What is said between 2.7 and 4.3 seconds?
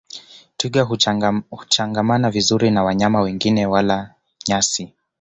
na wanyama wengine wala